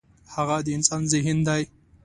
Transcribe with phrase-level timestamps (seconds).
[0.35, 1.61] هغه د انسان ذهن دی.